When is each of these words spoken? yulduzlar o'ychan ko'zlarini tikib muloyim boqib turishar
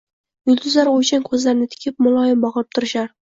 yulduzlar 0.51 0.89
o'ychan 0.93 1.27
ko'zlarini 1.27 1.69
tikib 1.75 2.03
muloyim 2.07 2.43
boqib 2.49 2.73
turishar 2.79 3.15